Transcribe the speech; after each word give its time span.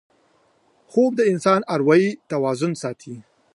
خوب 0.91 1.11
د 1.19 1.21
انسان 1.31 1.59
اروايي 1.75 2.09
توازن 2.31 2.71
ساتي 2.81 3.15